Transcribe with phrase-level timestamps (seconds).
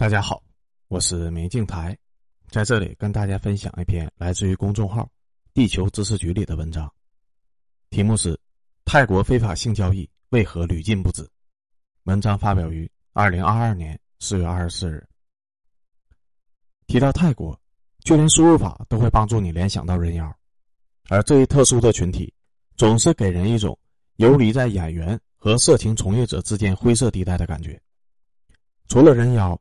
[0.00, 0.42] 大家好，
[0.88, 1.94] 我是明镜台，
[2.48, 5.06] 在这里跟大家分享一篇来自于公众号
[5.52, 6.90] “地球知识局”里的文章，
[7.90, 8.32] 题目是
[8.86, 11.22] 《泰国非法性交易为何屡禁不止》。
[12.04, 15.06] 文章发表于二零二二年四月二十四日。
[16.86, 17.60] 提到泰国，
[18.02, 20.34] 就连输入法都会帮助你联想到人妖，
[21.10, 22.32] 而这一特殊的群体，
[22.74, 23.78] 总是给人一种
[24.16, 27.78] 游离在演员和色情从业者之间灰色地带的感觉。
[28.88, 29.60] 除了人妖。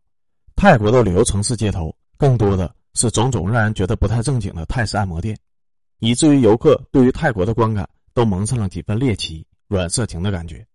[0.60, 5.34] 泰国的旅游城市街头，更多的是种种让人觉得不太正经的泰式按摩店，
[6.00, 10.68] 以至于游客对于泰国的观感都蒙上了几分猎奇、软色情的感觉。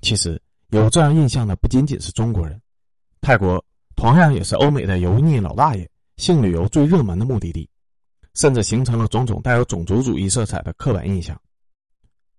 [0.00, 2.58] 其实有这样印象的不仅仅是中国人，
[3.20, 3.62] 泰国
[3.96, 5.86] 同样也是欧美的油腻老大爷
[6.16, 7.68] 性旅游最热门的目的地，
[8.32, 11.38] 甚至形成了种种带有种族主义色彩的刻板印象。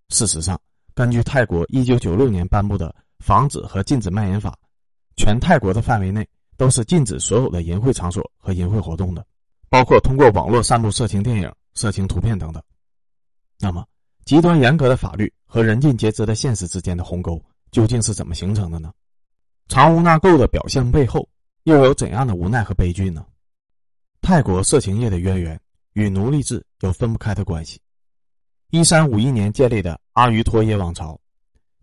[0.09, 0.59] 事实上，
[0.95, 2.89] 根据泰国一九九六年颁布的
[3.23, 4.49] 《防止和禁止卖淫法》。
[5.15, 9.25] 全泰国的范围内都是禁止所有的淫秽场所和淫秽活动的，
[9.69, 12.61] 包括通过网络散布色情电影、色情图片等等。
[13.59, 13.85] 那么，
[14.25, 18.91] 极端严格的法律和人尽皆知的现实之间的鸿沟究竟是怎么形成的呢？
[19.67, 21.27] 藏污纳垢的表象背后
[21.63, 23.25] 又有怎样的无奈和悲剧呢？
[24.21, 25.59] 泰国色情业的渊源
[25.93, 27.79] 与奴隶制有分不开的关系。
[28.71, 31.19] 一三五一年建立的阿瑜陀耶王朝，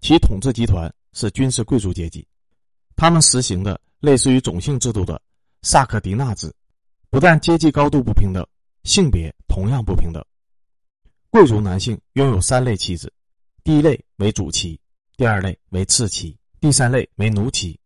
[0.00, 2.26] 其统治集团是军事贵族阶级。
[3.02, 5.20] 他们实行的类似于种姓制度的
[5.62, 6.54] 萨克迪纳制，
[7.10, 8.46] 不但阶级高度不平等，
[8.84, 10.24] 性别同样不平等。
[11.28, 13.12] 贵族男性拥有三类妻子：
[13.64, 14.80] 第一类为主妻，
[15.16, 17.76] 第二类为次妻，第三类为奴妻。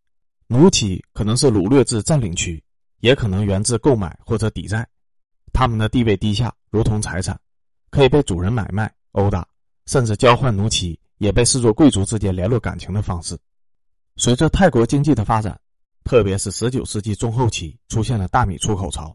[0.48, 2.62] 奴妻可能是掳掠至占领区，
[3.00, 4.86] 也可能源自购买或者抵债。
[5.50, 7.40] 他们的地位低下，如同财产，
[7.88, 9.48] 可以被主人买卖、殴打，
[9.86, 13.34] 甚至交换奴妻也被视作贵族之间联络感情的方式。
[14.18, 15.60] 随着泰国经济的发展，
[16.02, 19.14] 特别是19世纪中后期出现了大米出口潮，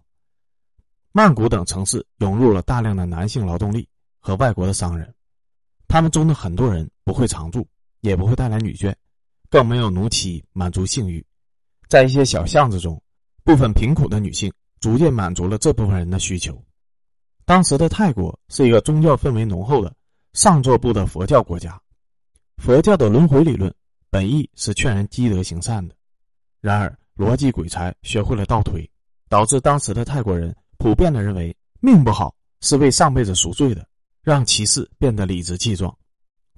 [1.12, 3.88] 曼谷等城市涌入了大量的男性劳动力
[4.20, 5.12] 和外国的商人，
[5.88, 7.68] 他们中的很多人不会常住，
[8.02, 8.94] 也不会带来女眷，
[9.50, 11.26] 更没有奴妻满足性欲。
[11.90, 13.02] 在一些小巷子中，
[13.44, 16.64] 部分贫苦的女性逐渐满足了这部分人的需求。
[17.44, 19.94] 当时的泰国是一个宗教氛围浓厚的
[20.34, 21.82] 上座部的佛教国家，
[22.58, 23.74] 佛教的轮回理论。
[24.12, 25.96] 本意是劝人积德行善的，
[26.60, 28.88] 然而逻辑鬼才学会了倒推，
[29.30, 33.88] 导致当时的泰国人普遍的认为命不好是为上辈子赎罪的，
[34.22, 35.98] 让骑士变得理直气壮，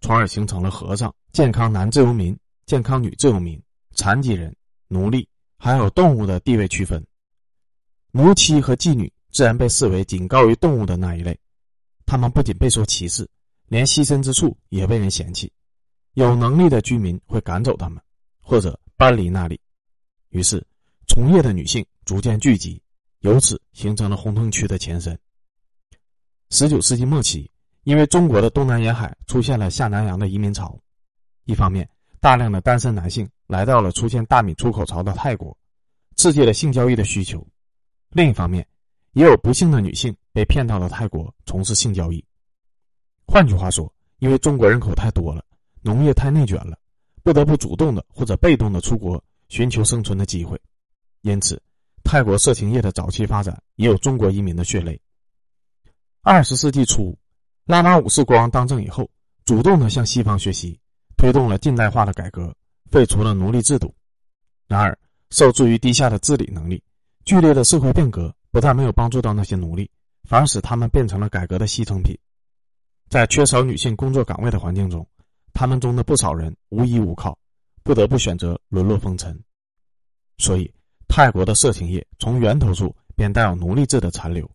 [0.02, 3.62] 从而形成了和尚、健康男自由民、健康女自由民、
[3.94, 4.52] 残疾人、
[4.88, 7.06] 奴隶还有动物的地位区分。
[8.10, 11.40] 奴妻和妓女自然被视为仅高于动物的那一类，
[12.04, 13.30] 他们不仅备受歧视，
[13.68, 15.52] 连栖身之处也被人嫌弃。
[16.14, 18.02] 有能力的居民会赶走他们，
[18.40, 19.60] 或者搬离那里，
[20.30, 20.64] 于是
[21.08, 22.80] 从业的女性逐渐聚集，
[23.22, 25.18] 由此形成了红灯区的前身。
[26.52, 27.50] 十九世纪末期，
[27.84, 30.80] 因为中国的东南沿海出现了下南洋的移民潮，
[31.46, 35.58] 一方面大量的单身男性来到了出现大米出口潮的泰国，
[36.16, 37.40] 刺激了性交易的需求；
[38.12, 38.64] 另一方面，
[39.14, 42.24] 也有不幸的女性被骗到了泰国从事性交易。
[43.26, 45.44] 换句话说，因为中国人口太多了。
[45.84, 46.78] 农业太内卷了，
[47.24, 50.60] 不得不主动的或者被动的出国寻求生存的机会，
[51.22, 51.62] 因此，
[52.04, 55.00] 泰国色情业的早期发展也有中国移民的血泪。
[56.22, 57.14] 二十世纪初，
[57.66, 59.10] 拉玛五世国王当政以后，
[59.44, 60.80] 主动的向西方学习，
[61.18, 62.56] 推动了近代化的改革，
[62.90, 63.94] 废除了奴隶制度。
[64.68, 64.98] 然而，
[65.32, 66.82] 受制于低下的治理能力，
[67.26, 69.92] 剧烈的社会变革不但没有帮助到那些奴隶，
[70.24, 72.18] 反而使他们变成了改革的牺牲品。
[73.10, 75.06] 在缺少女性工作岗位的环境中。
[75.54, 77.38] 他们中的不少人无依无靠，
[77.84, 79.40] 不得不选择沦落风尘。
[80.40, 80.74] 所以，
[81.08, 84.50] 泰国的色情业从源头处便带有奴隶制的残留，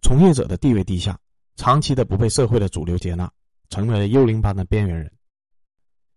[0.00, 1.18] 从业者的地位低下，
[1.56, 3.30] 长期的不被社会的主流接纳，
[3.68, 5.12] 成为了幽灵般的边缘人。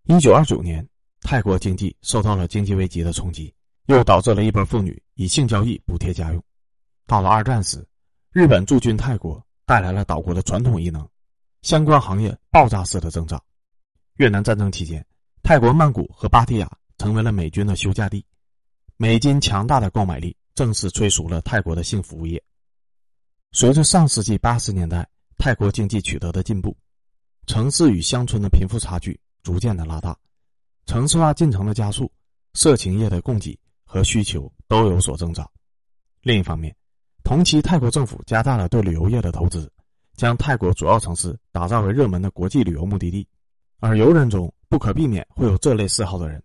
[0.06, 0.88] 一九二九年，
[1.22, 3.54] 泰国经济受到了经济危机的冲击，
[3.88, 6.41] 又导致了一波妇女以性交易补贴家用。
[7.06, 7.85] 到了二战时，
[8.32, 11.08] 日本驻军泰国带来了岛国的传统异能，
[11.64, 13.40] 相关行业爆炸式的增长。
[14.20, 15.06] 越南战争期间，
[15.44, 18.26] 泰国曼谷和芭提雅成为了美军的休假地，
[18.98, 22.44] 美金强大的购买力正式催熟了泰国的性服务业。
[23.54, 25.08] 随着上世纪八十年代
[25.38, 26.76] 泰国经济取得的进步，
[27.48, 30.14] 城市与乡村的贫富差距逐渐的拉大，
[30.86, 32.12] 城市化进程的加速，
[32.56, 35.50] 色情业的供给和需求都有所增长。
[36.24, 36.76] 另一方面，
[37.24, 39.72] 同期泰国政府加大了对旅游业的投资，
[40.18, 43.26] 将泰国主要城市打造为热门的国际旅游目的地。
[43.79, 46.41] 而游人中不可避免会有这类嗜好的人，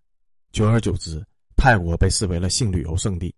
[0.52, 1.24] 久而久之，
[1.56, 3.34] 泰国被视为了性旅游胜地。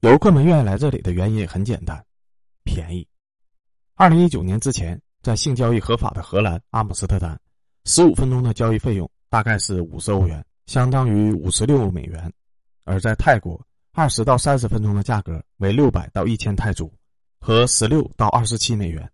[0.00, 2.04] 游客们愿意来这里的原因也很简单，
[2.64, 3.06] 便宜。
[3.94, 7.40] 二零一九年之前，在性交易合法的荷兰阿姆斯特丹，
[7.86, 12.30] 十五分钟的交易费用大概是五十欧元，相当于五十六美元；
[12.84, 13.58] 而在泰国，
[13.92, 16.92] 二十到三十分钟的价格为六百到一千泰铢，
[17.40, 19.10] 和十六到二十七美元。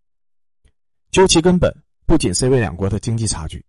[1.13, 1.73] 究其根本，
[2.13, 3.65] 不仅是因为两国的经济差距，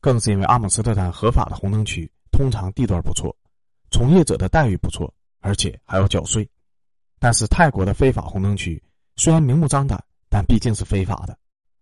[0.00, 3.36] 更是因为阿姆斯特丹合法的红灯区通常地段不错，
[3.90, 6.48] 从业者的待遇不错，而且还要缴税。
[7.18, 8.80] 但是泰国的非法红灯区
[9.16, 11.36] 虽然明目张胆，但毕竟是非法的，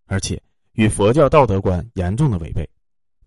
[0.07, 0.43] 而且
[0.73, 2.67] 与佛教道德观严重的违背。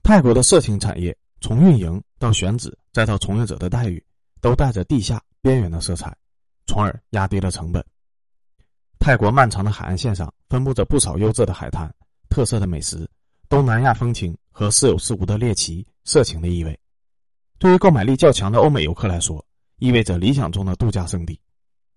[0.02, 4.04] 泰国的色情产业从运营到选址，再到从业者的待遇，
[4.42, 6.12] 都带着地下边缘的色彩，
[6.66, 7.86] 从而压低了成本。
[8.98, 11.88] 泰国漫长的海岸线上分布着不少优质的海滩、
[12.30, 13.10] 特色的美食、
[13.50, 16.80] 东南亚风情和似有似无的猎奇、色情的意味。
[17.58, 19.44] 对于购买力较强的欧美游客来说，
[19.80, 21.40] 意味着理想中的度假胜地。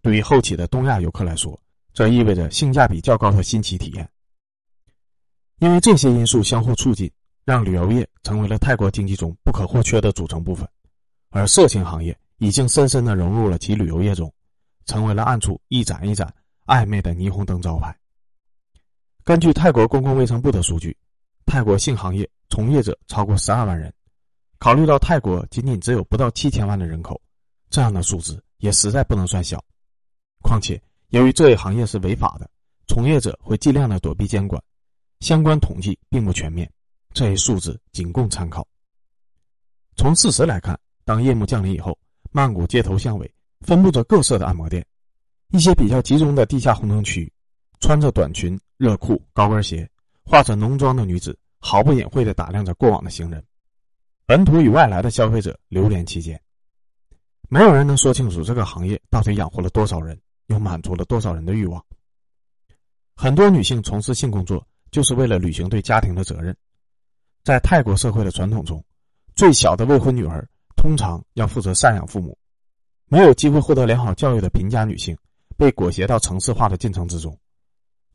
[0.01, 1.57] 对于后起的东亚游客来说，
[1.93, 4.09] 这意味着性价比较高的新奇体验。
[5.59, 7.09] 因为这些因素相互促进，
[7.45, 10.67] 让旅游业成为了泰国经济中不可或缺的组成部分，
[11.31, 14.33] 而色情行业已经深深的融入了其旅游业中，
[14.87, 16.35] 成为了暗处一盏一盏
[16.67, 17.97] 暧昧的霓虹灯招牌。
[19.25, 20.97] 根据泰国公共卫生部的数据，
[21.47, 23.93] 泰国性行业从业者超过十二万人。
[24.59, 27.21] 考虑到泰国仅仅只有不到七千万的人口，
[27.71, 29.63] 这样的数字也实在不能算小。
[30.43, 30.81] 况且，
[31.11, 32.51] 由于这一行业是违法的，
[32.89, 34.61] 从业者会尽量的躲避监管，
[35.21, 36.69] 相关统计并不全面，
[37.13, 38.67] 这一数字仅供参考。
[39.97, 41.97] 从事实来看，当夜幕降临以后，
[42.33, 44.85] 曼谷街头巷尾分布着各色的按摩店，
[45.51, 47.33] 一些比较集中的地下红灯区，
[47.79, 49.89] 穿着短裙、热裤、高跟鞋、
[50.25, 53.41] 化着浓妆的女子毫不隐晦地打量着过往的行人，
[54.27, 56.41] 本土与外来的消费者流连其间，
[57.49, 60.21] 没有人能说清楚这个行业到底养活了多少人。
[60.49, 61.83] 又满足了多少人的欲望？
[63.15, 66.55] 很多女性从事性工作，就是为了履行对家庭的责任。
[67.45, 68.85] 在泰国社会的传统中，
[69.37, 70.47] 最小的未婚女儿
[70.77, 72.37] 通常要负责赡养父母。
[73.07, 75.17] 没有机会获得良好教育的贫家女性，
[75.57, 77.39] 被裹挟到城市化的进程之中。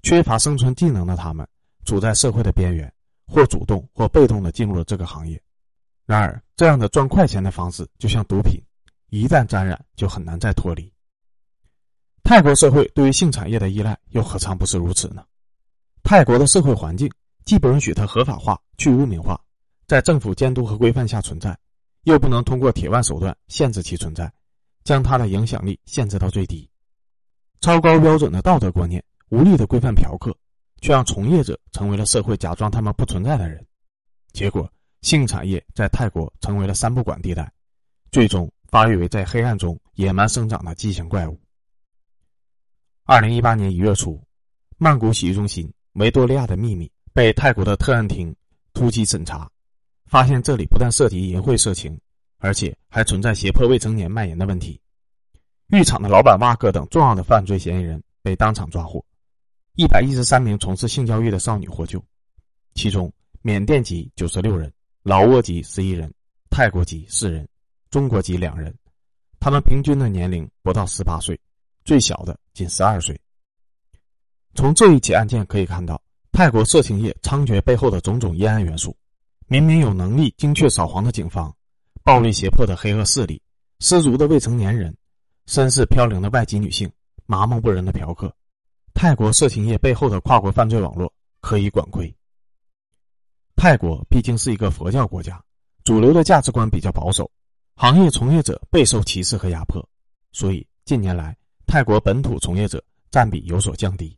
[0.03, 1.47] 缺乏生存技能的他们，
[1.85, 2.91] 处在社会的边缘，
[3.25, 5.41] 或主动或被动的进入了这个行业。
[6.05, 8.61] 然而，这样的赚快钱的方式，就像毒品，
[9.09, 10.91] 一旦沾染，就很难再脱离。
[12.23, 15.23] 泰国社会对于性产业的依赖又何尝不是如此呢？
[16.03, 17.11] 泰国的社会环境
[17.43, 19.39] 既不允许它合法化、去污名化，
[19.87, 21.57] 在政府监督和规范下存在，
[22.03, 24.31] 又不能通过铁腕手段限制其存在，
[24.83, 26.69] 将它的影响力限制到最低。
[27.59, 30.35] 超高标准的道德观念无力的规范嫖客，
[30.81, 33.65] 却让从业者成为了社会假装他们不存在的人。
[34.31, 34.71] 结果，
[35.01, 37.51] 性产业在泰国成为了三不管地带，
[38.11, 41.39] 最终发育为在黑暗中野蛮生长的畸形怪物。
[43.03, 44.21] 二零一八年一月初，
[44.77, 48.35] 曼谷洗浴中心《维多利亚的秘密》被泰国的特案厅
[48.73, 49.49] 突击审查，
[50.05, 51.99] 发现这里不但涉及淫秽色情，
[52.37, 54.79] 而且还存在胁迫未成年卖淫的问题。
[55.67, 59.03] 浴场的老板瓦哥等重要的犯罪嫌疑人被当场抓获，
[59.77, 62.03] 一百一十三名从事性交易的少女获救，
[62.73, 63.13] 其中
[63.43, 66.11] 缅甸籍九十六人，老挝籍十一人，
[66.49, 67.47] 泰国籍四人，
[67.91, 68.75] 中国籍两人，
[69.39, 71.39] 他们平均的年龄不到十八岁。
[71.85, 73.15] 最小的仅十二岁。
[74.55, 78.97] 从这一起案件可以看到，泰国色情业猖獗背后的种种阴暗元素：
[79.45, 81.55] 明明有能力精确扫黄的警方，
[82.03, 83.39] 暴力胁迫的黑恶势力，
[83.79, 84.97] 失足的未成年人，
[85.45, 86.91] 身世飘零的外籍女性，
[87.27, 88.35] 麻木不仁的嫖客。
[88.97, 92.11] 泰国色情业背后的跨国犯罪网络可以管窥。
[93.55, 95.39] 泰国毕竟是一个佛教国家，
[95.83, 97.29] 主流的价值观比较保守，
[97.75, 99.87] 行业从业者备受歧视和压迫，
[100.31, 101.37] 所以近年来。
[101.67, 104.17] 泰国本土从业者占比有所降低，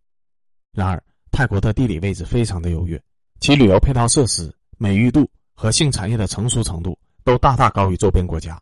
[0.71, 3.01] 然而泰国的地理位置非常的优越，
[3.41, 8.57] 其旅游配套设施、美誉度和性产业的成熟程度都大大高于周边国家。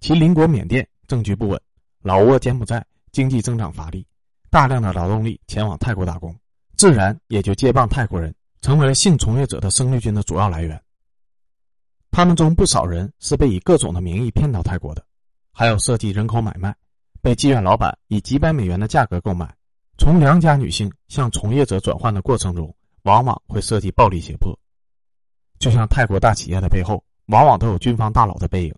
[0.00, 1.60] 其邻国缅甸政局不稳，
[2.00, 2.82] 老挝、柬埔寨
[3.12, 4.06] 经济增长乏力，
[4.50, 6.34] 大量的劳动力前往泰国打工，
[6.76, 10.80] 自然也就接棒泰国人，成为了性从业者的生力军的主要来源。
[12.10, 15.04] 他们中不少人是被以各种的名义骗到泰国的，
[15.52, 16.74] 还有涉及人口买卖。
[17.20, 19.54] 被妓院老板以几百美元的价格购买，
[19.98, 24.58] 从良家女性向从业者转换的过程中，往往会涉及暴力胁迫。
[25.58, 28.72] 就像泰国大企业的背后，往往都有军方大佬的背影；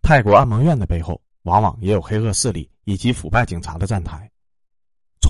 [0.00, 4.30] 泰国按摩院的背后，往往也有黑恶势力以及腐败警察的站台。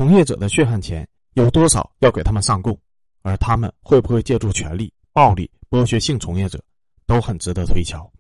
[0.02, 2.76] 从业者的血汗钱有多少要给他们上供，
[3.23, 6.61] 而他们会不会借助权力、暴力剥削性从业者，
[7.06, 8.12] 都很值得推敲。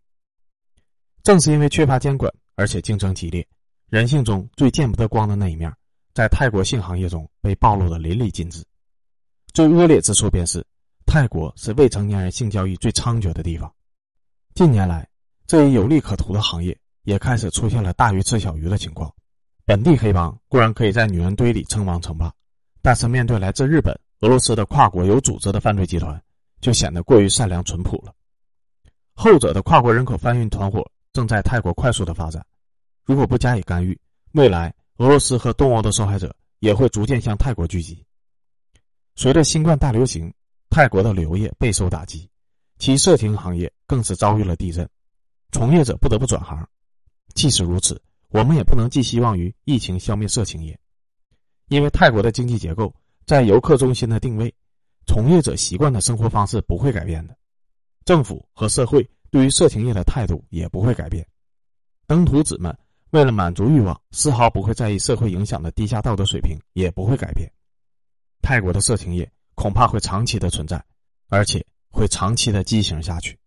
[1.24, 3.44] 正是因为缺乏监管，而且竞争激烈，
[3.88, 5.74] 人性中最见不得光的那一面，
[6.14, 8.62] 在泰国性行业中被暴露的淋漓尽致。
[9.52, 10.64] 最恶劣之处便是，
[11.04, 13.68] 泰国是未成年人性交易最猖獗的地方。
[14.54, 15.08] 近年来，
[15.48, 19.12] 这一有利可图的行业也开始出现了大鱼吃小鱼的情况。
[19.64, 22.32] 本地黑帮固然可以在女人堆里称王称霸，
[22.80, 26.20] 但是面对来自日本、俄罗斯的跨国有组织的犯罪集团，
[26.60, 28.12] 就显得过于善良淳朴了。
[29.14, 32.44] 后者的跨国人口贩运团伙正在泰国快速的发展，
[33.04, 33.98] 如果不加以干预，
[34.32, 38.04] 未来俄罗斯和东欧的受害者也会逐渐向泰国聚集。
[39.14, 40.32] 随着新冠大流行，
[40.70, 42.28] 泰国的旅游业备受打击。
[42.78, 44.88] 其色情行业更是遭遇了地震，
[45.52, 46.66] 从业者不得不转行。
[47.32, 48.00] 即使如此，
[48.32, 50.78] 我们也不能寄希望于疫情消灭色情业，
[51.68, 52.94] 因为泰国的经济结构
[53.26, 54.52] 在游客中心的定位，
[55.06, 57.36] 从业者习惯的生活方式不会改变的，
[58.04, 61.26] 政府和社会对于色情业的态度也不会改变。
[62.06, 62.76] 登徒子们
[63.10, 67.50] 为了满足欲望，丝毫不会在意社会影响的低下道德水平也不会改变。
[68.40, 70.84] 泰国的色情业恐怕会长期的存在，
[71.28, 71.64] 而且。
[71.94, 73.38] 会长期的畸形下去。